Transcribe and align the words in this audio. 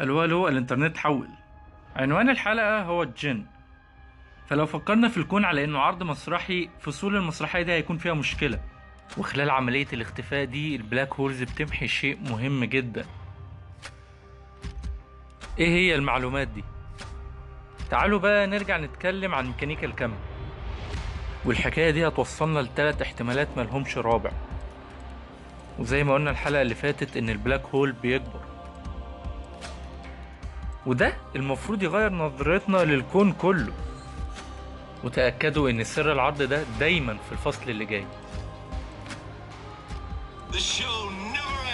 ألو 0.00 0.24
ألو 0.24 0.48
الإنترنت 0.48 0.96
حول. 0.96 1.28
عنوان 1.96 2.30
الحلقة 2.30 2.82
هو 2.82 3.02
الجن. 3.02 3.44
فلو 4.46 4.66
فكرنا 4.66 5.08
في 5.08 5.16
الكون 5.16 5.44
على 5.44 5.64
إنه 5.64 5.78
عرض 5.78 6.02
مسرحي 6.02 6.68
فصول 6.80 7.16
المسرحية 7.16 7.62
دي 7.62 7.72
هيكون 7.72 7.98
فيها 7.98 8.14
مشكلة. 8.14 8.60
وخلال 9.16 9.50
عملية 9.50 9.86
الاختفاء 9.92 10.44
دي 10.44 10.76
ال 10.76 10.82
black 10.82 11.14
holes 11.14 11.42
بتمحي 11.42 11.88
شيء 11.88 12.18
مهم 12.30 12.64
جدا. 12.64 13.04
إيه 15.58 15.68
هي 15.68 15.94
المعلومات 15.94 16.48
دي؟ 16.48 16.64
تعالوا 17.90 18.18
بقى 18.18 18.46
نرجع 18.46 18.76
نتكلم 18.78 19.34
عن 19.34 19.46
ميكانيكا 19.46 19.86
الكم 19.86 20.12
والحكاية 21.44 21.90
دي 21.90 22.08
هتوصلنا 22.08 22.58
لتلات 22.60 23.02
احتمالات 23.02 23.48
ملهمش 23.56 23.98
رابع. 23.98 24.30
وزي 25.78 26.04
ما 26.04 26.14
قلنا 26.14 26.30
الحلقة 26.30 26.62
اللي 26.62 26.74
فاتت 26.74 27.16
إن 27.16 27.30
البلاك 27.30 27.62
هول 27.74 27.92
بيكبر. 27.92 28.47
وده 30.86 31.16
المفروض 31.36 31.82
يغير 31.82 32.12
نظرتنا 32.12 32.76
للكون 32.76 33.32
كله. 33.32 33.72
وتأكدوا 35.04 35.70
إن 35.70 35.84
سر 35.84 36.12
العرض 36.12 36.42
ده 36.42 36.62
دايما 36.80 37.16
في 37.26 37.32
الفصل 37.32 37.70
اللي 37.70 37.84
جاي. 37.84 38.06
The 40.52 40.58
show 40.58 41.10
never 41.34 41.67